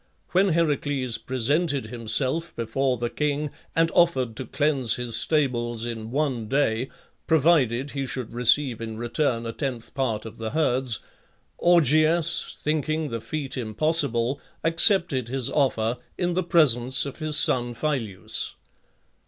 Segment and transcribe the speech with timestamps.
[0.31, 6.47] When Heracles presented himself before the king, and offered to cleanse his stables in one
[6.47, 6.89] day,
[7.27, 11.01] provided he should receive in return a tenth part of the herds,
[11.61, 18.55] Augeas, thinking the feat impossible, accepted his offer in the presence of his son Phyleus.